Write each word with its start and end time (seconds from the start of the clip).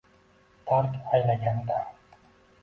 Tark 0.69 0.97
aylagan 1.17 1.59
dam 1.69 1.87